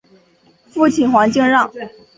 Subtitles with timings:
[0.65, 1.71] 父亲黄敬让。